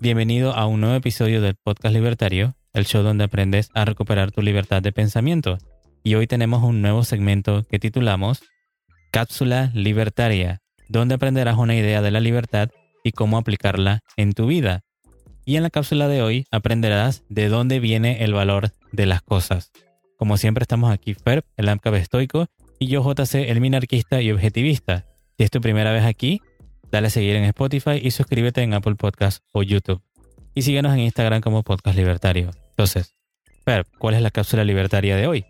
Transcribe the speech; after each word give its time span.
Bienvenido 0.00 0.54
a 0.54 0.66
un 0.66 0.80
nuevo 0.80 0.96
episodio 0.96 1.40
del 1.40 1.54
Podcast 1.54 1.94
Libertario, 1.94 2.56
el 2.74 2.84
show 2.84 3.02
donde 3.02 3.24
aprendes 3.24 3.70
a 3.74 3.84
recuperar 3.84 4.32
tu 4.32 4.42
libertad 4.42 4.82
de 4.82 4.92
pensamiento. 4.92 5.58
Y 6.02 6.14
hoy 6.16 6.26
tenemos 6.26 6.62
un 6.62 6.82
nuevo 6.82 7.04
segmento 7.04 7.64
que 7.64 7.78
titulamos 7.78 8.42
Cápsula 9.12 9.70
Libertaria, 9.72 10.60
donde 10.88 11.14
aprenderás 11.14 11.56
una 11.56 11.74
idea 11.74 12.02
de 12.02 12.10
la 12.10 12.20
libertad 12.20 12.68
y 13.02 13.12
cómo 13.12 13.38
aplicarla 13.38 14.00
en 14.16 14.32
tu 14.32 14.46
vida. 14.46 14.82
Y 15.46 15.56
en 15.56 15.62
la 15.62 15.70
cápsula 15.70 16.08
de 16.08 16.22
hoy 16.22 16.46
aprenderás 16.50 17.22
de 17.28 17.48
dónde 17.48 17.80
viene 17.80 18.24
el 18.24 18.34
valor 18.34 18.72
de 18.92 19.06
las 19.06 19.22
cosas. 19.22 19.72
Como 20.18 20.36
siempre 20.36 20.62
estamos 20.62 20.92
aquí 20.92 21.14
Ferb, 21.14 21.44
el 21.56 21.68
AMCAB 21.68 21.94
estoico, 21.94 22.46
y 22.78 22.88
yo 22.88 23.02
JC, 23.02 23.50
el 23.50 23.60
minarquista 23.60 24.20
y 24.20 24.32
objetivista. 24.32 25.06
Si 25.38 25.44
es 25.44 25.50
tu 25.50 25.60
primera 25.60 25.92
vez 25.92 26.04
aquí, 26.04 26.40
dale 26.94 27.08
a 27.08 27.10
seguir 27.10 27.34
en 27.34 27.42
Spotify 27.46 27.98
y 28.00 28.12
suscríbete 28.12 28.62
en 28.62 28.72
Apple 28.72 28.94
Podcast 28.94 29.42
o 29.50 29.64
YouTube. 29.64 30.00
Y 30.54 30.62
síguenos 30.62 30.94
en 30.94 31.00
Instagram 31.00 31.40
como 31.40 31.64
Podcast 31.64 31.96
Libertario. 31.96 32.50
Entonces, 32.70 33.16
Ferb, 33.64 33.84
¿cuál 33.98 34.14
es 34.14 34.22
la 34.22 34.30
cápsula 34.30 34.62
libertaria 34.62 35.16
de 35.16 35.26
hoy? 35.26 35.44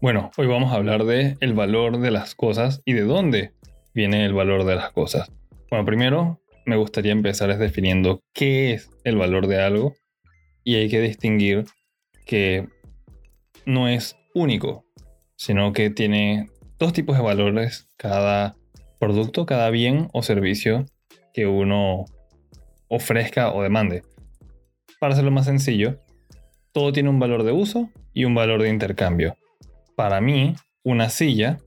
Bueno, 0.00 0.32
hoy 0.36 0.48
vamos 0.48 0.72
a 0.72 0.74
hablar 0.74 1.04
de 1.04 1.36
el 1.38 1.54
valor 1.54 2.00
de 2.00 2.10
las 2.10 2.34
cosas 2.34 2.82
y 2.84 2.94
de 2.94 3.02
dónde 3.02 3.52
viene 3.94 4.24
el 4.24 4.32
valor 4.32 4.64
de 4.64 4.74
las 4.74 4.90
cosas. 4.90 5.30
Bueno, 5.70 5.84
primero 5.84 6.40
me 6.66 6.74
gustaría 6.74 7.12
empezar 7.12 7.56
definiendo 7.56 8.20
qué 8.34 8.72
es 8.72 8.90
el 9.04 9.16
valor 9.16 9.46
de 9.46 9.62
algo 9.62 9.94
y 10.64 10.74
hay 10.74 10.88
que 10.88 11.00
distinguir 11.00 11.66
que 12.26 12.66
no 13.66 13.86
es 13.86 14.16
único, 14.34 14.84
sino 15.36 15.72
que 15.72 15.90
tiene 15.90 16.48
dos 16.76 16.92
tipos 16.92 17.16
de 17.16 17.22
valores 17.22 17.86
cada 17.96 18.56
producto, 19.00 19.46
cada 19.46 19.70
bien 19.70 20.08
o 20.12 20.22
servicio 20.22 20.86
que 21.34 21.48
uno 21.48 22.04
ofrezca 22.86 23.52
o 23.52 23.64
demande. 23.64 24.02
Para 25.00 25.14
hacerlo 25.14 25.32
más 25.32 25.46
sencillo, 25.46 25.98
todo 26.70 26.92
tiene 26.92 27.08
un 27.08 27.18
valor 27.18 27.42
de 27.42 27.50
uso 27.50 27.90
y 28.12 28.24
un 28.26 28.36
valor 28.36 28.62
de 28.62 28.68
intercambio 28.68 29.36
para 30.00 30.22
mí, 30.22 30.54
una 30.82 31.10
silla 31.10 31.58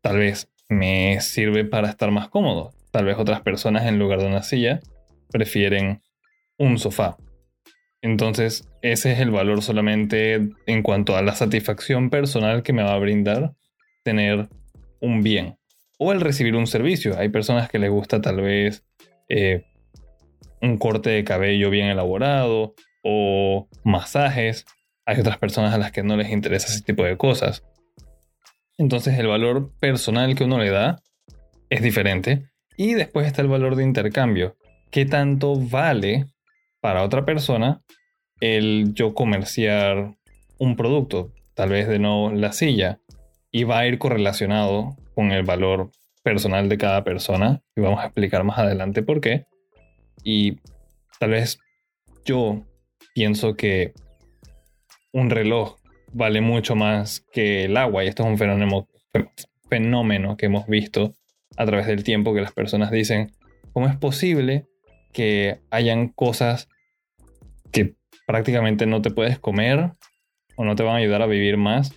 tal 0.00 0.18
vez 0.18 0.48
me 0.68 1.20
sirve 1.20 1.64
para 1.64 1.88
estar 1.88 2.12
más 2.12 2.28
cómodo. 2.28 2.70
Tal 2.92 3.06
vez 3.06 3.18
otras 3.18 3.40
personas 3.40 3.86
en 3.86 3.98
lugar 3.98 4.20
de 4.20 4.28
una 4.28 4.44
silla 4.44 4.78
prefieren 5.32 6.00
un 6.58 6.78
sofá. 6.78 7.16
Entonces, 8.02 8.68
ese 8.82 9.10
es 9.10 9.18
el 9.18 9.32
valor 9.32 9.62
solamente 9.62 10.48
en 10.66 10.82
cuanto 10.84 11.16
a 11.16 11.22
la 11.22 11.34
satisfacción 11.34 12.08
personal 12.08 12.62
que 12.62 12.72
me 12.72 12.84
va 12.84 12.94
a 12.94 13.00
brindar 13.00 13.54
tener 14.04 14.48
un 15.00 15.24
bien. 15.24 15.58
O 15.98 16.12
el 16.12 16.20
recibir 16.20 16.56
un 16.56 16.66
servicio. 16.66 17.18
Hay 17.18 17.28
personas 17.28 17.68
que 17.68 17.78
les 17.78 17.90
gusta 17.90 18.20
tal 18.20 18.40
vez 18.40 18.84
eh, 19.28 19.64
un 20.60 20.78
corte 20.78 21.10
de 21.10 21.24
cabello 21.24 21.70
bien 21.70 21.88
elaborado 21.88 22.74
o 23.02 23.68
masajes 23.84 24.66
hay 25.08 25.20
otras 25.20 25.38
personas 25.38 25.72
a 25.72 25.78
las 25.78 25.92
que 25.92 26.02
no 26.02 26.16
les 26.16 26.30
interesa 26.30 26.66
ese 26.66 26.82
tipo 26.82 27.04
de 27.04 27.16
cosas. 27.16 27.62
Entonces 28.76 29.16
el 29.18 29.28
valor 29.28 29.70
personal 29.78 30.34
que 30.34 30.44
uno 30.44 30.58
le 30.58 30.70
da 30.70 31.00
es 31.70 31.80
diferente. 31.80 32.50
Y 32.76 32.94
después 32.94 33.26
está 33.26 33.40
el 33.40 33.48
valor 33.48 33.76
de 33.76 33.84
intercambio. 33.84 34.56
¿Qué 34.90 35.06
tanto 35.06 35.54
vale 35.58 36.26
para 36.80 37.04
otra 37.04 37.24
persona 37.24 37.82
el 38.40 38.94
yo 38.94 39.14
comerciar 39.14 40.16
un 40.58 40.74
producto? 40.74 41.32
Tal 41.54 41.70
vez 41.70 41.86
de 41.86 42.00
nuevo 42.00 42.32
la 42.32 42.52
silla. 42.52 42.98
Y 43.52 43.62
va 43.62 43.78
a 43.78 43.86
ir 43.86 43.98
correlacionado 43.98 44.96
con 45.16 45.32
el 45.32 45.42
valor 45.42 45.90
personal 46.22 46.68
de 46.68 46.78
cada 46.78 47.02
persona. 47.02 47.62
Y 47.74 47.80
vamos 47.80 48.00
a 48.00 48.04
explicar 48.04 48.44
más 48.44 48.58
adelante 48.58 49.02
por 49.02 49.20
qué. 49.20 49.46
Y 50.22 50.58
tal 51.18 51.30
vez 51.30 51.58
yo 52.24 52.62
pienso 53.14 53.56
que 53.56 53.94
un 55.12 55.30
reloj 55.30 55.78
vale 56.12 56.40
mucho 56.40 56.76
más 56.76 57.24
que 57.32 57.64
el 57.64 57.76
agua 57.76 58.04
y 58.04 58.08
esto 58.08 58.22
es 58.22 58.28
un 58.28 58.38
fenómeno, 58.38 58.86
fenómeno 59.68 60.36
que 60.36 60.46
hemos 60.46 60.66
visto 60.66 61.14
a 61.56 61.64
través 61.64 61.86
del 61.86 62.04
tiempo 62.04 62.34
que 62.34 62.42
las 62.42 62.52
personas 62.52 62.90
dicen, 62.90 63.32
¿cómo 63.72 63.86
es 63.86 63.96
posible 63.96 64.66
que 65.12 65.60
hayan 65.70 66.08
cosas 66.08 66.68
que 67.72 67.94
prácticamente 68.26 68.84
no 68.84 69.00
te 69.00 69.10
puedes 69.10 69.38
comer 69.38 69.92
o 70.56 70.64
no 70.64 70.76
te 70.76 70.82
van 70.82 70.96
a 70.96 70.98
ayudar 70.98 71.22
a 71.22 71.26
vivir 71.26 71.56
más, 71.56 71.94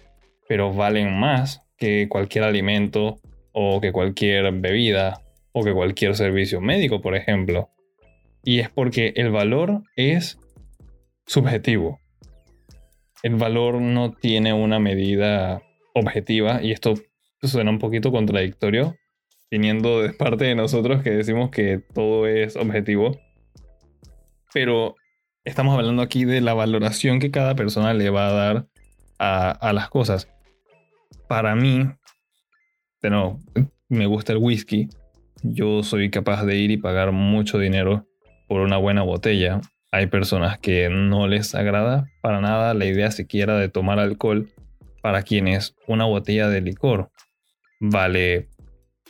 pero 0.48 0.74
valen 0.74 1.20
más 1.20 1.62
que 1.80 2.08
cualquier 2.10 2.44
alimento 2.44 3.20
o 3.52 3.82
que 3.82 3.92
cualquier 3.92 4.52
bebida 4.54 5.22
o 5.52 5.64
que 5.64 5.74
cualquier 5.74 6.16
servicio 6.16 6.62
médico, 6.62 7.02
por 7.02 7.16
ejemplo? 7.16 7.70
Y 8.44 8.60
es 8.60 8.70
porque 8.70 9.14
el 9.16 9.32
valor 9.32 9.84
es 9.96 10.38
subjetivo 11.26 12.00
el 13.24 13.36
valor 13.36 13.82
no 13.82 14.12
tiene 14.12 14.54
una 14.54 14.80
medida 14.80 15.62
objetiva 15.94 16.62
y 16.64 16.72
esto 16.72 16.94
suena 17.42 17.72
un 17.72 17.80
poquito 17.80 18.12
contradictorio, 18.12 18.96
viniendo 19.52 20.02
de 20.02 20.14
parte 20.14 20.46
de 20.46 20.56
nosotros 20.56 21.04
que 21.04 21.12
decimos 21.12 21.50
que 21.50 21.82
todo 21.94 22.28
es 22.28 22.56
objetivo. 22.56 23.20
Pero 24.54 24.96
estamos 25.44 25.78
hablando 25.78 26.02
aquí 26.02 26.26
de 26.26 26.42
la 26.42 26.54
valoración 26.54 27.20
que 27.20 27.32
cada 27.32 27.56
persona 27.56 27.94
le 27.94 28.10
va 28.10 28.28
a 28.28 28.32
dar 28.32 28.68
a, 29.20 29.74
las 29.74 29.90
cosas. 29.90 30.30
Para 31.30 31.56
mí, 31.56 31.90
no, 33.04 33.40
me 33.88 34.06
gusta 34.06 34.34
el 34.34 34.40
whisky. 34.40 34.90
Yo 35.44 35.84
soy 35.84 36.10
capaz 36.10 36.44
de 36.44 36.58
ir 36.58 36.72
y 36.72 36.78
pagar 36.78 37.14
mucho 37.14 37.58
dinero 37.58 38.06
por 38.50 38.60
una 38.60 38.76
buena 38.76 39.04
botella 39.04 39.62
hay 39.92 40.08
personas 40.08 40.60
que 40.60 40.90
no 40.90 41.28
les 41.28 41.56
agrada 41.56 42.08
para 42.22 42.42
nada 42.42 42.74
la 42.74 42.86
idea 42.86 43.10
siquiera 43.12 43.58
de 43.58 43.70
tomar 43.70 44.00
alcohol 44.00 44.52
para 45.02 45.24
quienes 45.24 45.76
una 45.88 46.06
botella 46.06 46.48
de 46.48 46.62
licor 46.62 47.12
vale 47.80 48.50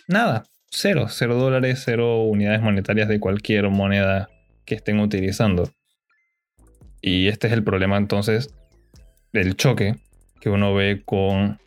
nada, 0.08 0.44
cero, 0.70 1.08
cero 1.10 1.36
dólares, 1.36 1.82
cero 1.84 2.24
unidades 2.24 2.62
monetarias 2.62 3.10
de 3.10 3.20
cualquier 3.20 3.70
moneda 3.70 4.30
que 4.66 4.76
estén 4.76 5.00
utilizando. 5.00 5.70
Y 7.02 7.28
este 7.28 7.48
es 7.48 7.54
el 7.54 7.64
problema 7.64 7.98
entonces 7.98 8.54
del 9.34 9.56
choque 9.56 9.96
que 10.40 10.50
uno 10.50 10.74
ve 10.74 11.02
con 11.04 11.60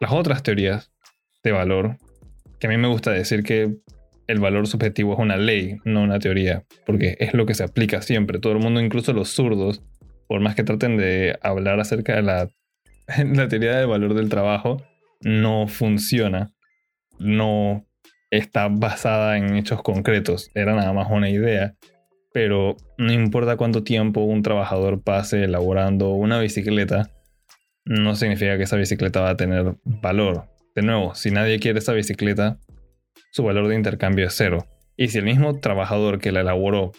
las 0.00 0.12
otras 0.12 0.42
teorías 0.42 0.92
de 1.42 1.52
valor, 1.52 1.98
que 2.58 2.66
a 2.66 2.70
mí 2.70 2.76
me 2.76 2.88
gusta 2.88 3.10
decir 3.10 3.42
que 3.42 3.76
el 4.26 4.40
valor 4.40 4.66
subjetivo 4.66 5.12
es 5.12 5.18
una 5.18 5.36
ley, 5.36 5.78
no 5.84 6.02
una 6.02 6.18
teoría, 6.18 6.64
porque 6.86 7.16
es 7.20 7.34
lo 7.34 7.46
que 7.46 7.54
se 7.54 7.64
aplica 7.64 8.02
siempre. 8.02 8.38
Todo 8.38 8.54
el 8.54 8.58
mundo, 8.60 8.80
incluso 8.80 9.12
los 9.12 9.28
zurdos, 9.30 9.82
por 10.28 10.40
más 10.40 10.54
que 10.54 10.64
traten 10.64 10.96
de 10.96 11.38
hablar 11.42 11.80
acerca 11.80 12.16
de 12.16 12.22
la, 12.22 12.48
teoría 13.48 13.76
del 13.76 13.86
valor 13.86 14.14
del 14.14 14.28
trabajo, 14.28 14.82
no 15.20 15.66
funciona, 15.68 16.52
no 17.18 17.86
está 18.30 18.68
basada 18.68 19.36
en 19.36 19.56
hechos 19.56 19.82
concretos, 19.82 20.50
era 20.54 20.74
nada 20.74 20.92
más 20.92 21.08
una 21.10 21.30
idea. 21.30 21.74
Pero 22.32 22.76
no 22.98 23.12
importa 23.12 23.56
cuánto 23.56 23.84
tiempo 23.84 24.22
un 24.22 24.42
trabajador 24.42 25.02
pase 25.02 25.44
elaborando 25.44 26.10
una 26.10 26.40
bicicleta, 26.40 27.10
no 27.84 28.16
significa 28.16 28.56
que 28.56 28.64
esa 28.64 28.76
bicicleta 28.76 29.20
va 29.20 29.30
a 29.30 29.36
tener 29.36 29.76
valor. 29.84 30.48
De 30.74 30.82
nuevo, 30.82 31.14
si 31.14 31.30
nadie 31.30 31.60
quiere 31.60 31.78
esa 31.78 31.92
bicicleta, 31.92 32.58
su 33.30 33.42
valor 33.42 33.68
de 33.68 33.76
intercambio 33.76 34.26
es 34.26 34.34
cero. 34.34 34.66
Y 34.96 35.08
si 35.08 35.18
el 35.18 35.24
mismo 35.24 35.60
trabajador 35.60 36.20
que 36.20 36.32
la 36.32 36.40
elaboró 36.40 36.92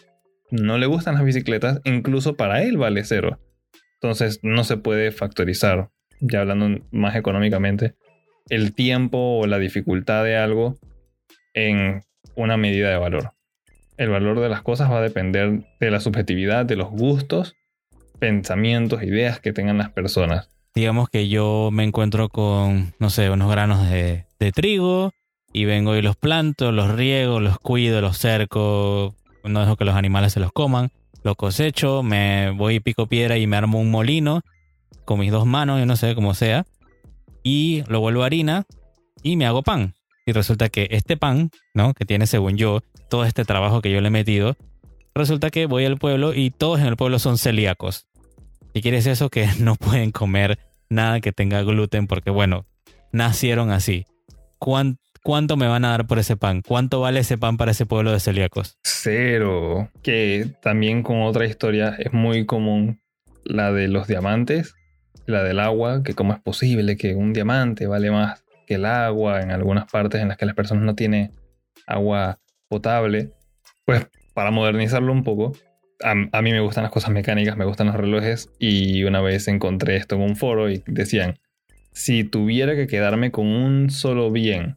no 0.50 0.78
le 0.78 0.86
gustan 0.86 1.14
las 1.14 1.24
bicicletas, 1.24 1.80
incluso 1.84 2.36
para 2.36 2.62
él 2.62 2.76
vale 2.76 3.04
cero. 3.04 3.40
Entonces 3.94 4.40
no 4.42 4.64
se 4.64 4.76
puede 4.76 5.10
factorizar, 5.10 5.90
ya 6.20 6.40
hablando 6.40 6.84
más 6.90 7.16
económicamente, 7.16 7.94
el 8.48 8.74
tiempo 8.74 9.38
o 9.38 9.46
la 9.46 9.58
dificultad 9.58 10.24
de 10.24 10.36
algo 10.36 10.78
en 11.54 12.02
una 12.36 12.56
medida 12.56 12.90
de 12.90 12.96
valor. 12.96 13.32
El 13.96 14.10
valor 14.10 14.40
de 14.40 14.50
las 14.50 14.62
cosas 14.62 14.90
va 14.90 14.98
a 14.98 15.02
depender 15.02 15.64
de 15.80 15.90
la 15.90 16.00
subjetividad, 16.00 16.66
de 16.66 16.76
los 16.76 16.90
gustos, 16.90 17.56
pensamientos, 18.18 19.02
ideas 19.02 19.40
que 19.40 19.52
tengan 19.52 19.78
las 19.78 19.90
personas. 19.90 20.55
Digamos 20.76 21.08
que 21.08 21.30
yo 21.30 21.70
me 21.72 21.84
encuentro 21.84 22.28
con, 22.28 22.92
no 22.98 23.08
sé, 23.08 23.30
unos 23.30 23.50
granos 23.50 23.88
de, 23.88 24.26
trigo 24.54 25.10
y 25.50 25.64
vengo 25.64 25.96
y 25.96 26.02
los 26.02 26.16
planto, 26.16 26.70
los 26.70 26.90
riego, 26.90 27.40
los 27.40 27.58
cuido, 27.58 28.02
los 28.02 28.18
cerco, 28.18 29.14
no 29.42 29.60
dejo 29.60 29.76
que 29.76 29.86
los 29.86 29.94
animales 29.94 30.34
se 30.34 30.40
los 30.40 30.52
coman, 30.52 30.90
los 31.22 31.34
cosecho, 31.36 32.02
me 32.02 32.50
voy 32.50 32.74
y 32.74 32.80
pico 32.80 33.06
piedra 33.06 33.38
y 33.38 33.46
me 33.46 33.56
armo 33.56 33.80
un 33.80 33.90
molino 33.90 34.42
con 35.06 35.18
mis 35.18 35.32
dos 35.32 35.46
manos, 35.46 35.78
yo 35.78 35.86
no 35.86 35.96
sé 35.96 36.14
cómo 36.14 36.34
sea, 36.34 36.66
y 37.42 37.82
lo 37.88 38.00
vuelvo 38.00 38.22
harina 38.22 38.66
y 39.22 39.36
me 39.36 39.46
hago 39.46 39.62
pan. 39.62 39.94
Y 40.26 40.32
resulta 40.32 40.68
que 40.68 40.88
este 40.90 41.16
pan, 41.16 41.52
¿no? 41.72 41.94
Que 41.94 42.04
tiene 42.04 42.26
según 42.26 42.58
yo 42.58 42.82
todo 43.08 43.24
este 43.24 43.46
trabajo 43.46 43.80
que 43.80 43.90
yo 43.90 44.02
le 44.02 44.08
he 44.08 44.10
metido, 44.10 44.58
resulta 45.14 45.48
que 45.48 45.64
voy 45.64 45.86
al 45.86 45.96
pueblo 45.96 46.34
y 46.34 46.50
todos 46.50 46.80
en 46.80 46.86
el 46.86 46.98
pueblo 46.98 47.18
son 47.18 47.38
celíacos. 47.38 48.06
¿Y 48.76 48.82
quieres 48.82 49.06
eso? 49.06 49.30
Que 49.30 49.48
no 49.58 49.76
pueden 49.76 50.10
comer 50.10 50.58
nada 50.88 51.20
que 51.20 51.32
tenga 51.32 51.62
gluten 51.62 52.06
porque, 52.06 52.30
bueno, 52.30 52.66
nacieron 53.12 53.70
así. 53.70 54.04
¿Cuánto 54.58 55.00
¿cuánto 55.26 55.56
me 55.56 55.66
van 55.66 55.84
a 55.84 55.90
dar 55.90 56.06
por 56.06 56.20
ese 56.20 56.36
pan? 56.36 56.62
¿Cuánto 56.62 57.00
vale 57.00 57.18
ese 57.18 57.36
pan 57.36 57.56
para 57.56 57.72
ese 57.72 57.84
pueblo 57.84 58.12
de 58.12 58.20
celíacos? 58.20 58.78
Cero. 58.84 59.90
Que 60.00 60.46
también 60.62 61.02
con 61.02 61.22
otra 61.22 61.46
historia 61.46 61.96
es 61.98 62.12
muy 62.12 62.46
común 62.46 63.00
la 63.42 63.72
de 63.72 63.88
los 63.88 64.06
diamantes, 64.06 64.76
la 65.26 65.42
del 65.42 65.58
agua, 65.58 66.04
que 66.04 66.14
cómo 66.14 66.32
es 66.32 66.38
posible 66.38 66.96
que 66.96 67.16
un 67.16 67.32
diamante 67.32 67.88
vale 67.88 68.12
más 68.12 68.44
que 68.68 68.74
el 68.74 68.84
agua 68.84 69.40
en 69.40 69.50
algunas 69.50 69.90
partes 69.90 70.20
en 70.20 70.28
las 70.28 70.36
que 70.36 70.46
las 70.46 70.54
personas 70.54 70.84
no 70.84 70.94
tienen 70.94 71.32
agua 71.88 72.38
potable. 72.68 73.32
Pues 73.84 74.06
para 74.32 74.52
modernizarlo 74.52 75.12
un 75.12 75.24
poco, 75.24 75.56
a, 76.02 76.42
mí 76.42 76.52
me 76.52 76.60
gustan 76.60 76.84
las 76.84 76.92
cosas 76.92 77.10
mecánicas, 77.10 77.56
me 77.56 77.64
gustan 77.64 77.88
los 77.88 77.96
relojes 77.96 78.50
y 78.58 79.04
una 79.04 79.20
vez 79.20 79.48
encontré 79.48 79.96
esto 79.96 80.16
en 80.16 80.22
un 80.22 80.36
foro 80.36 80.70
y 80.70 80.82
decían, 80.86 81.38
si 81.92 82.24
tuviera 82.24 82.74
que 82.74 82.86
quedarme 82.86 83.30
con 83.30 83.46
un 83.46 83.90
solo 83.90 84.30
bien 84.30 84.76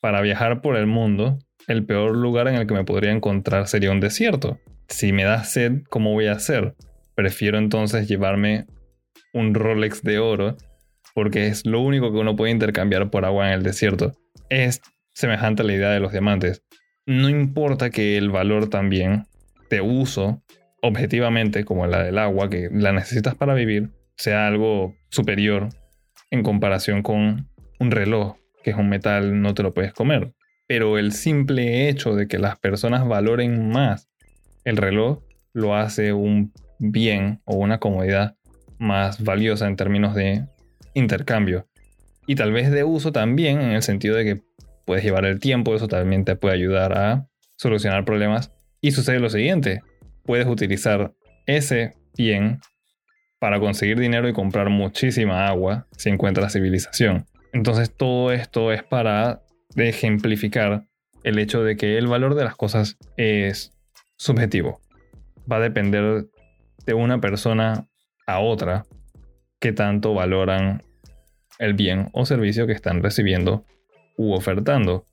para 0.00 0.20
viajar 0.20 0.60
por 0.60 0.76
el 0.76 0.86
mundo, 0.86 1.38
el 1.66 1.84
peor 1.84 2.16
lugar 2.16 2.48
en 2.48 2.54
el 2.56 2.66
que 2.66 2.74
me 2.74 2.84
podría 2.84 3.12
encontrar 3.12 3.68
sería 3.68 3.90
un 3.90 4.00
desierto. 4.00 4.58
Si 4.88 5.12
me 5.12 5.24
da 5.24 5.44
sed, 5.44 5.82
¿cómo 5.88 6.12
voy 6.12 6.26
a 6.26 6.32
hacer? 6.32 6.74
Prefiero 7.14 7.58
entonces 7.58 8.08
llevarme 8.08 8.66
un 9.32 9.54
Rolex 9.54 10.02
de 10.02 10.18
oro 10.18 10.56
porque 11.14 11.48
es 11.48 11.66
lo 11.66 11.80
único 11.80 12.12
que 12.12 12.18
uno 12.18 12.36
puede 12.36 12.52
intercambiar 12.52 13.10
por 13.10 13.24
agua 13.24 13.48
en 13.48 13.54
el 13.54 13.62
desierto. 13.62 14.12
Es 14.50 14.80
semejante 15.14 15.62
a 15.62 15.64
la 15.66 15.72
idea 15.72 15.90
de 15.90 16.00
los 16.00 16.12
diamantes. 16.12 16.62
No 17.06 17.28
importa 17.28 17.90
que 17.90 18.16
el 18.16 18.30
valor 18.30 18.68
también 18.68 19.24
de 19.70 19.80
uso, 19.80 20.42
objetivamente, 20.82 21.64
como 21.64 21.86
la 21.86 22.02
del 22.02 22.18
agua, 22.18 22.50
que 22.50 22.68
la 22.72 22.92
necesitas 22.92 23.34
para 23.34 23.54
vivir, 23.54 23.90
sea 24.16 24.46
algo 24.46 24.94
superior 25.10 25.68
en 26.30 26.42
comparación 26.42 27.02
con 27.02 27.48
un 27.78 27.90
reloj, 27.90 28.36
que 28.62 28.70
es 28.70 28.76
un 28.76 28.88
metal, 28.88 29.40
no 29.40 29.54
te 29.54 29.62
lo 29.62 29.72
puedes 29.72 29.92
comer. 29.92 30.32
Pero 30.66 30.98
el 30.98 31.12
simple 31.12 31.88
hecho 31.88 32.14
de 32.14 32.28
que 32.28 32.38
las 32.38 32.58
personas 32.58 33.06
valoren 33.06 33.70
más 33.70 34.08
el 34.64 34.76
reloj 34.76 35.22
lo 35.54 35.74
hace 35.74 36.12
un 36.12 36.52
bien 36.78 37.40
o 37.44 37.56
una 37.56 37.78
comodidad 37.78 38.36
más 38.78 39.22
valiosa 39.24 39.66
en 39.66 39.76
términos 39.76 40.14
de 40.14 40.46
intercambio. 40.94 41.66
Y 42.26 42.34
tal 42.34 42.52
vez 42.52 42.70
de 42.70 42.84
uso 42.84 43.12
también, 43.12 43.60
en 43.60 43.70
el 43.70 43.82
sentido 43.82 44.14
de 44.16 44.24
que 44.24 44.42
puedes 44.84 45.02
llevar 45.02 45.24
el 45.24 45.40
tiempo, 45.40 45.74
eso 45.74 45.88
también 45.88 46.24
te 46.24 46.36
puede 46.36 46.54
ayudar 46.54 46.96
a 46.96 47.28
solucionar 47.56 48.04
problemas. 48.04 48.52
Y 48.80 48.92
sucede 48.92 49.18
lo 49.18 49.30
siguiente, 49.30 49.80
puedes 50.24 50.46
utilizar 50.46 51.12
ese 51.46 51.94
bien 52.16 52.60
para 53.38 53.60
conseguir 53.60 53.98
dinero 53.98 54.28
y 54.28 54.32
comprar 54.32 54.68
muchísima 54.70 55.46
agua 55.46 55.86
si 55.96 56.10
encuentras 56.10 56.52
civilización. 56.52 57.26
Entonces 57.52 57.94
todo 57.94 58.32
esto 58.32 58.72
es 58.72 58.82
para 58.82 59.42
ejemplificar 59.76 60.84
el 61.22 61.38
hecho 61.38 61.62
de 61.62 61.76
que 61.76 61.98
el 61.98 62.06
valor 62.06 62.34
de 62.34 62.44
las 62.44 62.56
cosas 62.56 62.96
es 63.16 63.72
subjetivo. 64.16 64.80
Va 65.50 65.56
a 65.56 65.60
depender 65.60 66.26
de 66.84 66.94
una 66.94 67.20
persona 67.20 67.86
a 68.26 68.40
otra 68.40 68.84
que 69.60 69.72
tanto 69.72 70.14
valoran 70.14 70.82
el 71.58 71.74
bien 71.74 72.08
o 72.12 72.26
servicio 72.26 72.66
que 72.66 72.72
están 72.72 73.02
recibiendo 73.02 73.64
u 74.16 74.32
ofertando. 74.32 75.06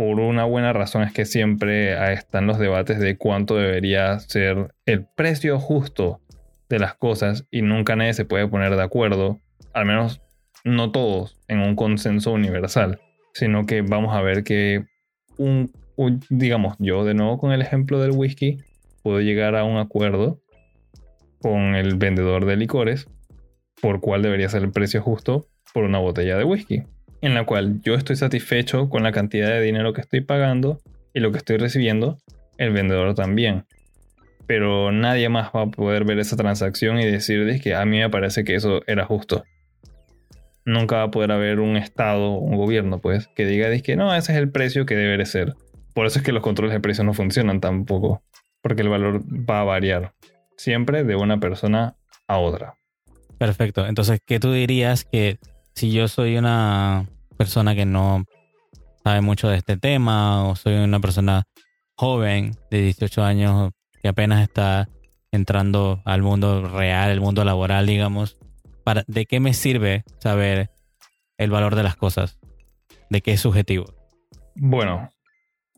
Por 0.00 0.18
una 0.18 0.44
buena 0.44 0.72
razón 0.72 1.02
es 1.02 1.12
que 1.12 1.26
siempre 1.26 1.92
están 2.14 2.46
los 2.46 2.58
debates 2.58 3.00
de 3.00 3.18
cuánto 3.18 3.56
debería 3.56 4.18
ser 4.18 4.74
el 4.86 5.04
precio 5.04 5.58
justo 5.58 6.22
de 6.70 6.78
las 6.78 6.94
cosas 6.94 7.46
y 7.50 7.60
nunca 7.60 7.96
nadie 7.96 8.14
se 8.14 8.24
puede 8.24 8.48
poner 8.48 8.74
de 8.76 8.82
acuerdo, 8.82 9.40
al 9.74 9.84
menos 9.84 10.22
no 10.64 10.90
todos, 10.90 11.38
en 11.48 11.58
un 11.58 11.76
consenso 11.76 12.32
universal, 12.32 12.98
sino 13.34 13.66
que 13.66 13.82
vamos 13.82 14.16
a 14.16 14.22
ver 14.22 14.42
que 14.42 14.86
un, 15.36 15.70
digamos, 16.30 16.76
yo 16.78 17.04
de 17.04 17.12
nuevo 17.12 17.36
con 17.36 17.52
el 17.52 17.60
ejemplo 17.60 18.00
del 18.00 18.12
whisky, 18.12 18.56
puedo 19.02 19.20
llegar 19.20 19.54
a 19.54 19.64
un 19.64 19.76
acuerdo 19.76 20.40
con 21.42 21.74
el 21.74 21.96
vendedor 21.96 22.46
de 22.46 22.56
licores 22.56 23.06
por 23.82 24.00
cuál 24.00 24.22
debería 24.22 24.48
ser 24.48 24.62
el 24.62 24.72
precio 24.72 25.02
justo 25.02 25.46
por 25.74 25.84
una 25.84 25.98
botella 25.98 26.38
de 26.38 26.44
whisky, 26.44 26.84
en 27.20 27.34
la 27.34 27.44
cual 27.44 27.80
yo 27.82 27.94
estoy 27.94 28.16
satisfecho 28.16 28.88
con 28.88 29.02
la 29.02 29.12
cantidad 29.12 29.48
de 29.48 29.60
dinero 29.60 29.92
que 29.92 30.00
estoy 30.00 30.20
pagando 30.20 30.80
y 31.12 31.20
lo 31.20 31.32
que 31.32 31.38
estoy 31.38 31.56
recibiendo, 31.56 32.18
el 32.58 32.72
vendedor 32.72 33.14
también. 33.14 33.64
Pero 34.46 34.90
nadie 34.90 35.28
más 35.28 35.50
va 35.54 35.62
a 35.62 35.66
poder 35.66 36.04
ver 36.04 36.18
esa 36.18 36.36
transacción 36.36 36.98
y 36.98 37.06
decir 37.06 37.60
que 37.60 37.74
a 37.74 37.84
mí 37.84 37.98
me 37.98 38.10
parece 38.10 38.44
que 38.44 38.54
eso 38.54 38.82
era 38.86 39.04
justo. 39.04 39.44
Nunca 40.64 40.96
va 40.96 41.02
a 41.04 41.10
poder 41.10 41.32
haber 41.32 41.60
un 41.60 41.76
estado, 41.76 42.32
un 42.32 42.56
gobierno, 42.56 43.00
pues, 43.00 43.28
que 43.28 43.46
diga 43.46 43.70
que 43.80 43.96
no, 43.96 44.14
ese 44.14 44.32
es 44.32 44.38
el 44.38 44.50
precio 44.50 44.86
que 44.86 44.96
debe 44.96 45.24
ser. 45.26 45.54
Por 45.94 46.06
eso 46.06 46.18
es 46.18 46.24
que 46.24 46.32
los 46.32 46.42
controles 46.42 46.72
de 46.72 46.80
precios 46.80 47.04
no 47.04 47.14
funcionan 47.14 47.60
tampoco, 47.60 48.22
porque 48.62 48.82
el 48.82 48.88
valor 48.88 49.22
va 49.22 49.60
a 49.60 49.64
variar 49.64 50.12
siempre 50.56 51.04
de 51.04 51.16
una 51.16 51.40
persona 51.40 51.96
a 52.28 52.38
otra. 52.38 52.74
Perfecto. 53.38 53.86
Entonces, 53.86 54.20
¿qué 54.24 54.38
tú 54.38 54.52
dirías 54.52 55.04
que 55.04 55.38
si 55.80 55.90
yo 55.90 56.08
soy 56.08 56.36
una 56.36 57.06
persona 57.38 57.74
que 57.74 57.86
no 57.86 58.26
sabe 59.02 59.22
mucho 59.22 59.48
de 59.48 59.56
este 59.56 59.78
tema 59.78 60.46
o 60.46 60.54
soy 60.54 60.74
una 60.74 61.00
persona 61.00 61.44
joven 61.96 62.54
de 62.70 62.82
18 62.82 63.24
años 63.24 63.70
que 64.02 64.08
apenas 64.08 64.42
está 64.42 64.90
entrando 65.32 66.02
al 66.04 66.20
mundo 66.20 66.68
real, 66.68 67.10
el 67.10 67.22
mundo 67.22 67.46
laboral, 67.46 67.86
digamos, 67.86 68.36
para, 68.84 69.04
¿de 69.06 69.24
qué 69.24 69.40
me 69.40 69.54
sirve 69.54 70.04
saber 70.18 70.68
el 71.38 71.50
valor 71.50 71.74
de 71.76 71.82
las 71.82 71.96
cosas? 71.96 72.38
¿De 73.08 73.22
qué 73.22 73.32
es 73.32 73.40
subjetivo? 73.40 73.86
Bueno, 74.56 75.08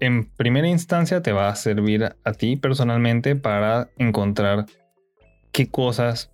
en 0.01 0.29
primera 0.35 0.67
instancia 0.67 1.23
te 1.23 1.31
va 1.31 1.49
a 1.49 1.55
servir 1.55 2.17
a 2.25 2.33
ti 2.33 2.57
personalmente 2.57 3.37
para 3.37 3.89
encontrar 3.99 4.67
qué 5.53 5.71
cosas 5.71 6.32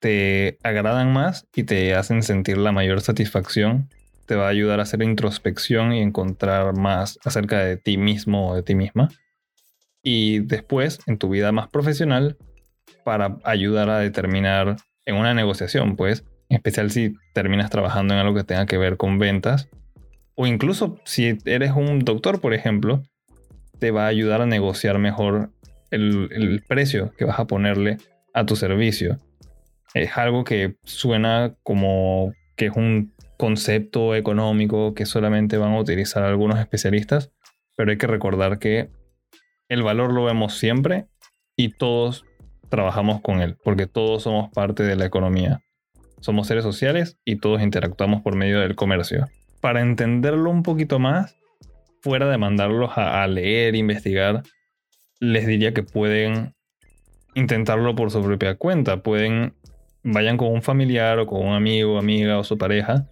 te 0.00 0.58
agradan 0.62 1.12
más 1.12 1.46
y 1.54 1.64
te 1.64 1.94
hacen 1.94 2.22
sentir 2.22 2.58
la 2.58 2.72
mayor 2.72 3.00
satisfacción. 3.00 3.88
Te 4.26 4.34
va 4.34 4.46
a 4.46 4.50
ayudar 4.50 4.80
a 4.80 4.84
hacer 4.84 5.02
introspección 5.02 5.92
y 5.92 6.00
encontrar 6.00 6.76
más 6.76 7.18
acerca 7.24 7.60
de 7.60 7.76
ti 7.76 7.96
mismo 7.96 8.50
o 8.50 8.56
de 8.56 8.62
ti 8.62 8.74
misma. 8.74 9.10
Y 10.02 10.40
después, 10.40 11.00
en 11.06 11.18
tu 11.18 11.28
vida 11.28 11.52
más 11.52 11.68
profesional, 11.68 12.36
para 13.04 13.38
ayudar 13.44 13.90
a 13.90 13.98
determinar 13.98 14.76
en 15.04 15.16
una 15.16 15.34
negociación, 15.34 15.96
pues, 15.96 16.24
en 16.48 16.56
especial 16.56 16.90
si 16.90 17.14
terminas 17.34 17.70
trabajando 17.70 18.14
en 18.14 18.20
algo 18.20 18.34
que 18.34 18.44
tenga 18.44 18.66
que 18.66 18.78
ver 18.78 18.96
con 18.96 19.18
ventas, 19.18 19.68
o 20.34 20.46
incluso 20.46 20.98
si 21.04 21.38
eres 21.44 21.72
un 21.72 22.00
doctor, 22.00 22.40
por 22.40 22.54
ejemplo, 22.54 23.02
te 23.78 23.90
va 23.90 24.04
a 24.04 24.08
ayudar 24.08 24.40
a 24.40 24.46
negociar 24.46 24.98
mejor 24.98 25.50
el, 25.90 26.62
precio 26.68 27.12
que 27.18 27.24
vas 27.24 27.38
a 27.38 27.46
ponerle 27.46 27.98
a 28.32 28.46
tu 28.46 28.56
servicio. 28.56 29.18
Es 29.94 30.16
algo 30.16 30.44
que 30.44 30.76
suena 30.84 31.54
como 31.62 32.32
que 32.56 32.66
es 32.66 32.76
un 32.76 33.14
concepto 33.36 34.14
económico 34.14 34.94
que 34.94 35.06
solamente 35.06 35.56
van 35.56 35.72
a 35.72 35.80
utilizar 35.80 36.22
algunos 36.22 36.58
especialistas, 36.58 37.32
pero 37.76 37.90
hay 37.90 37.98
que 37.98 38.06
recordar 38.06 38.58
que 38.58 38.90
el 39.68 39.82
valor 39.82 40.12
lo 40.12 40.24
vemos 40.24 40.58
siempre 40.58 41.06
y 41.56 41.70
todos 41.70 42.24
trabajamos 42.68 43.20
con 43.20 43.40
él, 43.40 43.56
porque 43.64 43.86
todos 43.86 44.22
somos 44.22 44.50
parte 44.52 44.82
de 44.82 44.96
la 44.96 45.06
economía. 45.06 45.62
Somos 46.20 46.46
seres 46.46 46.64
sociales 46.64 47.18
y 47.24 47.36
todos 47.36 47.62
interactuamos 47.62 48.20
por 48.20 48.36
medio 48.36 48.60
del 48.60 48.76
comercio 48.76 49.26
para 49.60 49.80
entenderlo 49.80 50.50
un 50.50 50.62
poquito 50.62 50.98
más, 50.98 51.36
fuera 52.02 52.28
de 52.28 52.38
mandarlos 52.38 52.92
a, 52.96 53.26
leer, 53.26 53.74
investigar, 53.74 54.42
les 55.20 55.46
diría 55.46 55.74
que 55.74 55.82
pueden 55.82 56.54
intentarlo 57.34 57.94
por 57.94 58.10
su 58.10 58.22
propia 58.22 58.56
cuenta. 58.56 59.02
Pueden, 59.02 59.54
vayan 60.02 60.36
con 60.36 60.48
un 60.48 60.62
familiar 60.62 61.18
o 61.18 61.26
con 61.26 61.46
un 61.46 61.54
amigo, 61.54 61.98
amiga 61.98 62.38
o 62.38 62.44
su 62.44 62.56
pareja 62.58 63.06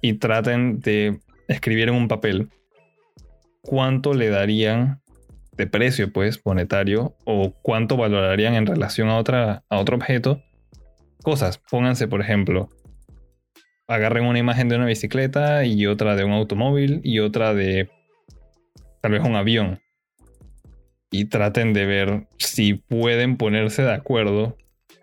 y 0.00 0.14
traten 0.14 0.80
de 0.80 1.20
escribir 1.48 1.88
en 1.88 1.94
un 1.94 2.08
papel 2.08 2.50
cuánto 3.62 4.14
le 4.14 4.28
darían 4.28 5.00
de 5.56 5.66
precio, 5.66 6.12
pues, 6.12 6.40
monetario, 6.44 7.16
o 7.24 7.52
cuánto 7.62 7.96
valorarían 7.96 8.54
en 8.54 8.66
relación 8.66 9.08
a, 9.08 9.18
otra, 9.18 9.62
a 9.68 9.78
otro 9.78 9.96
objeto. 9.96 10.42
Cosas, 11.22 11.58
pónganse, 11.70 12.08
por 12.08 12.20
ejemplo, 12.20 12.68
agarren 13.86 14.24
una 14.24 14.38
imagen 14.38 14.68
de 14.68 14.76
una 14.76 14.86
bicicleta 14.86 15.64
y 15.64 15.86
otra 15.86 16.16
de 16.16 16.24
un 16.24 16.32
automóvil 16.32 17.00
y 17.04 17.20
otra 17.20 17.54
de 17.54 17.88
tal 19.00 19.12
vez 19.12 19.22
un 19.22 19.36
avión. 19.36 19.80
Y 21.10 21.26
traten 21.26 21.72
de 21.72 21.86
ver 21.86 22.26
si 22.38 22.74
pueden 22.74 23.36
ponerse 23.36 23.82
de 23.82 23.92
acuerdo 23.92 24.56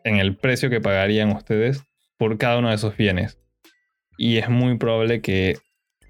en 0.03 0.17
el 0.17 0.36
precio 0.36 0.70
que 0.70 0.81
pagarían 0.81 1.31
ustedes 1.31 1.84
por 2.17 2.38
cada 2.38 2.58
uno 2.58 2.70
de 2.70 2.75
esos 2.75 2.98
bienes. 2.98 3.39
Y 4.17 4.38
es 4.38 4.50
muy 4.50 4.77
probable 4.77 5.22
que 5.22 5.58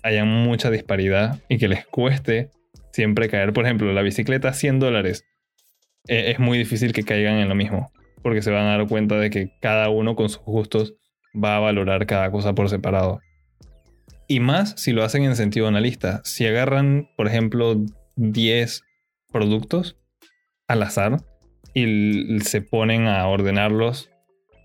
haya 0.03 0.25
mucha 0.25 0.69
disparidad 0.69 1.39
y 1.48 1.57
que 1.57 1.67
les 1.67 1.86
cueste 1.86 2.50
siempre 2.91 3.29
caer. 3.29 3.53
Por 3.53 3.65
ejemplo, 3.65 3.93
la 3.93 4.01
bicicleta 4.01 4.53
100 4.53 4.79
dólares. 4.79 5.25
E, 6.07 6.31
es 6.31 6.39
muy 6.39 6.57
difícil 6.57 6.93
que 6.93 7.03
caigan 7.03 7.38
en 7.38 7.50
lo 7.50 7.55
mismo. 7.55 7.91
Porque 8.21 8.41
se 8.41 8.51
van 8.51 8.65
a 8.65 8.77
dar 8.77 8.88
cuenta 8.88 9.17
de 9.17 9.29
que 9.29 9.53
cada 9.62 9.89
uno 9.89 10.15
con 10.15 10.29
sus 10.29 10.43
gustos 10.43 10.95
va 11.33 11.55
a 11.55 11.60
valorar 11.60 12.05
cada 12.05 12.29
cosa 12.31 12.53
por 12.53 12.69
separado. 12.69 13.21
Y 14.27 14.39
más 14.39 14.74
si 14.77 14.91
lo 14.91 15.03
hacen 15.03 15.24
en 15.24 15.36
sentido 15.36 15.67
analista. 15.67 16.21
Si 16.24 16.45
agarran, 16.45 17.10
por 17.15 17.27
ejemplo, 17.27 17.81
10 18.15 18.83
productos 19.31 19.98
al 20.67 20.83
azar 20.83 21.17
y 21.74 22.40
se 22.42 22.62
ponen 22.62 23.08
a 23.08 23.28
ordenarlos 23.28 24.10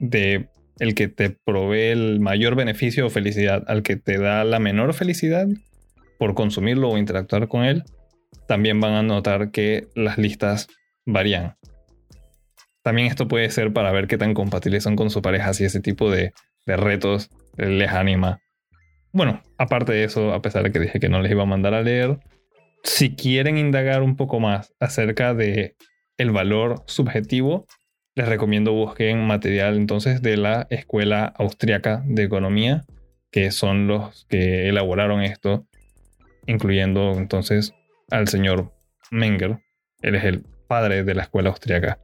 de 0.00 0.48
el 0.78 0.94
que 0.94 1.08
te 1.08 1.30
provee 1.30 1.90
el 1.90 2.20
mayor 2.20 2.54
beneficio 2.54 3.06
o 3.06 3.10
felicidad 3.10 3.64
al 3.66 3.82
que 3.82 3.96
te 3.96 4.18
da 4.18 4.44
la 4.44 4.58
menor 4.58 4.92
felicidad 4.94 5.46
por 6.18 6.34
consumirlo 6.34 6.90
o 6.90 6.98
interactuar 6.98 7.48
con 7.48 7.64
él, 7.64 7.84
también 8.46 8.80
van 8.80 8.92
a 8.92 9.02
notar 9.02 9.50
que 9.50 9.88
las 9.94 10.18
listas 10.18 10.68
varían. 11.04 11.56
También 12.82 13.08
esto 13.08 13.26
puede 13.26 13.50
ser 13.50 13.72
para 13.72 13.90
ver 13.90 14.06
qué 14.06 14.16
tan 14.18 14.34
compatibles 14.34 14.84
son 14.84 14.96
con 14.96 15.10
su 15.10 15.20
pareja, 15.22 15.52
si 15.54 15.64
ese 15.64 15.80
tipo 15.80 16.10
de, 16.10 16.32
retos 16.66 17.30
les 17.56 17.90
anima. 17.90 18.40
Bueno, 19.12 19.42
aparte 19.56 19.92
de 19.92 20.04
eso, 20.04 20.32
a 20.32 20.42
pesar 20.42 20.62
de 20.64 20.72
que 20.72 20.80
dije 20.80 21.00
que 21.00 21.08
no 21.08 21.20
les 21.20 21.32
iba 21.32 21.42
a 21.42 21.46
mandar 21.46 21.74
a 21.74 21.82
leer, 21.82 22.18
si 22.82 23.14
quieren 23.14 23.56
indagar 23.56 24.02
un 24.02 24.16
poco 24.16 24.40
más 24.40 24.72
acerca 24.78 25.34
de 25.34 25.74
el 26.18 26.30
valor 26.30 26.82
subjetivo, 26.86 27.66
les 28.14 28.28
recomiendo 28.28 28.72
busquen 28.72 29.26
material 29.26 29.76
entonces 29.76 30.22
de 30.22 30.36
la 30.36 30.66
Escuela 30.70 31.32
Austriaca 31.36 32.02
de 32.06 32.24
Economía, 32.24 32.84
que 33.30 33.50
son 33.50 33.86
los 33.86 34.26
que 34.28 34.68
elaboraron 34.68 35.22
esto, 35.22 35.66
incluyendo 36.46 37.12
entonces 37.12 37.74
al 38.10 38.28
señor 38.28 38.72
Menger. 39.10 39.58
Él 40.00 40.14
es 40.14 40.24
el 40.24 40.44
padre 40.68 41.04
de 41.04 41.14
la 41.14 41.22
escuela 41.22 41.50
austriaca. 41.50 41.98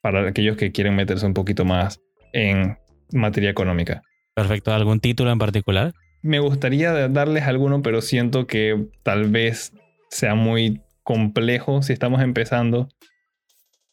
Para 0.00 0.28
aquellos 0.28 0.56
que 0.56 0.72
quieren 0.72 0.96
meterse 0.96 1.26
un 1.26 1.34
poquito 1.34 1.64
más 1.64 2.00
en 2.32 2.76
materia 3.12 3.50
económica. 3.50 4.02
Perfecto. 4.34 4.72
¿Algún 4.72 5.00
título 5.00 5.30
en 5.30 5.38
particular? 5.38 5.94
Me 6.22 6.40
gustaría 6.40 7.08
darles 7.08 7.44
alguno, 7.44 7.82
pero 7.82 8.00
siento 8.00 8.46
que 8.46 8.86
tal 9.02 9.30
vez 9.30 9.72
sea 10.10 10.34
muy 10.34 10.80
si 11.82 11.92
estamos 11.92 12.22
empezando. 12.22 12.88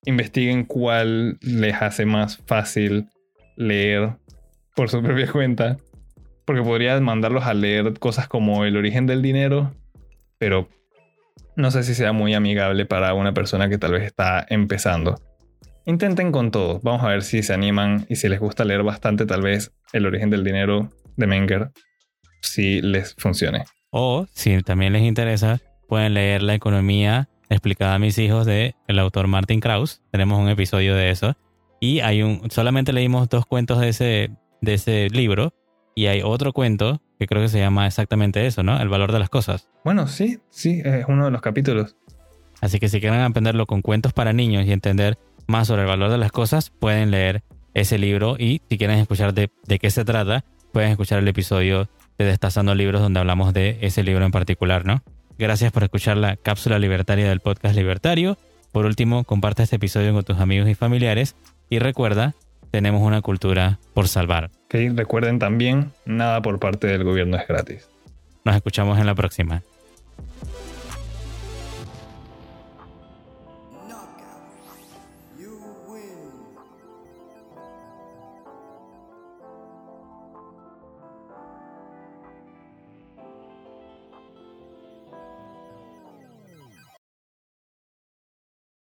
Investiguen 0.06 0.66
cuál 0.66 1.38
les 1.42 1.82
hace 1.82 2.06
más 2.06 2.38
fácil 2.48 3.10
leer 3.56 4.16
por 4.76 4.90
su 4.90 5.02
propia 5.04 5.32
cuenta. 5.32 5.78
Porque 6.46 6.64
podrías 6.64 7.02
mandarlos 7.02 7.46
a 7.46 7.54
leer 7.54 8.00
cosas 8.00 8.28
como 8.28 8.66
El 8.66 8.76
origen 8.78 9.06
del 9.06 9.22
dinero, 9.22 9.74
pero 10.38 10.68
no 11.56 11.70
sé 11.70 11.84
si 11.84 11.94
sea 11.94 12.14
muy 12.14 12.34
amigable 12.34 12.86
para 12.86 13.14
una 13.14 13.34
persona 13.34 13.70
que 13.70 13.78
tal 13.78 13.92
vez 13.92 14.04
está 14.04 14.46
empezando. 14.50 15.22
Intenten 15.86 16.32
con 16.32 16.52
todo. 16.52 16.80
Vamos 16.84 17.04
a 17.04 17.10
ver 17.10 17.24
si 17.24 17.44
se 17.44 17.54
animan 17.54 18.06
y 18.10 18.16
si 18.16 18.28
les 18.28 18.40
gusta 18.40 18.66
leer 18.66 18.84
bastante, 18.84 19.26
tal 19.26 19.42
vez 19.42 19.72
El 19.94 20.06
origen 20.06 20.30
del 20.30 20.44
dinero 20.44 20.90
de 21.16 21.28
Menger, 21.28 21.72
si 22.42 22.82
les 22.82 23.14
funcione. 23.16 23.66
O 23.92 24.26
si 24.34 24.62
también 24.62 24.94
les 24.94 25.04
interesa, 25.04 25.60
pueden 25.92 26.14
leer 26.14 26.42
La 26.42 26.56
economía 26.56 27.28
explicada 27.50 27.96
a 27.96 28.00
mis 28.00 28.18
hijos 28.18 28.46
de 28.46 28.76
el 28.88 28.98
autor 28.98 29.28
Martin 29.28 29.60
Krauss. 29.60 30.02
Tenemos 30.10 30.40
un 30.40 30.48
episodio 30.48 30.96
de 30.96 31.10
eso. 31.10 31.36
Y 31.82 32.00
hay 32.00 32.24
un, 32.24 32.50
solamente 32.50 32.94
leímos 32.94 33.28
dos 33.28 33.46
cuentos 33.46 33.82
de 33.82 33.90
ese, 33.90 34.32
de 34.62 34.74
ese 34.74 35.10
libro. 35.10 35.54
Y 35.94 36.06
hay 36.06 36.22
otro 36.22 36.54
cuento 36.54 37.02
que 37.20 37.28
creo 37.28 37.42
que 37.42 37.50
se 37.50 37.60
llama 37.60 37.88
exactamente 37.88 38.48
eso, 38.48 38.64
¿no? 38.64 38.80
El 38.80 38.88
valor 38.88 39.12
de 39.12 39.20
las 39.20 39.28
cosas. 39.28 39.68
Bueno, 39.84 40.08
sí, 40.08 40.40
sí, 40.50 40.82
es 40.86 41.04
uno 41.10 41.26
de 41.26 41.32
los 41.32 41.42
capítulos. 41.42 41.98
Así 42.62 42.80
que 42.80 42.88
si 42.88 43.02
quieren 43.02 43.20
aprenderlo 43.20 43.66
con 43.66 43.82
cuentos 43.82 44.14
para 44.14 44.32
niños 44.32 44.66
y 44.66 44.72
entender 44.72 45.18
más 45.46 45.68
sobre 45.68 45.82
el 45.82 45.90
valor 45.90 46.10
de 46.10 46.20
las 46.20 46.32
cosas, 46.32 46.70
pueden 46.70 47.12
leer 47.12 47.44
ese 47.74 47.98
libro 47.98 48.38
y 48.40 48.62
si 48.70 48.78
quieren 48.78 48.98
escuchar 48.98 49.34
de, 49.34 49.52
de 49.68 49.78
qué 49.78 49.92
se 49.92 50.06
trata, 50.06 50.46
pueden 50.72 50.92
escuchar 50.92 51.20
el 51.20 51.28
episodio 51.28 51.90
de 52.18 52.24
Destazando 52.24 52.76
Libros 52.76 53.02
donde 53.02 53.20
hablamos 53.20 53.52
de 53.52 53.78
ese 53.82 54.04
libro 54.04 54.24
en 54.24 54.32
particular, 54.32 54.86
¿no? 54.86 55.04
Gracias 55.42 55.72
por 55.72 55.82
escuchar 55.82 56.18
la 56.18 56.36
cápsula 56.36 56.78
libertaria 56.78 57.28
del 57.28 57.40
podcast 57.40 57.76
libertario. 57.76 58.38
Por 58.72 58.86
último, 58.86 59.24
comparte 59.24 59.64
este 59.64 59.78
episodio 59.78 60.14
con 60.14 60.24
tus 60.24 60.38
amigos 60.38 60.70
y 60.70 60.76
familiares 60.76 61.36
y 61.68 61.80
recuerda, 61.80 62.36
tenemos 62.70 63.02
una 63.02 63.24
cultura 63.24 63.80
por 63.96 64.08
salvar. 64.08 64.52
recuerden 64.70 65.40
también, 65.40 65.94
nada 66.06 66.44
por 66.44 66.60
parte 66.60 66.86
del 66.86 67.04
gobierno 67.04 67.38
es 67.38 67.48
gratis. 67.48 67.90
Nos 68.46 68.56
escuchamos 68.56 69.00
en 69.00 69.08
la 69.08 69.16
próxima. 69.16 69.64